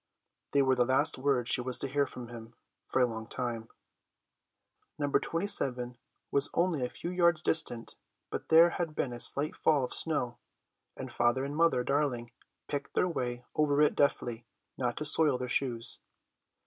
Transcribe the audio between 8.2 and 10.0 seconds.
but there had been a slight fall of